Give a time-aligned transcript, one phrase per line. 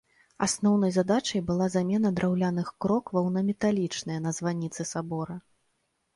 [0.45, 5.39] Асноўнай задачай была замена драўляных крокваў на металічныя на званіцы сабора.